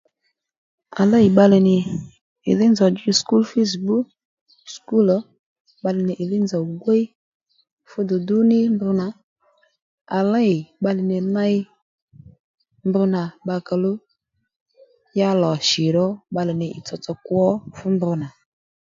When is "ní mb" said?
8.51-8.81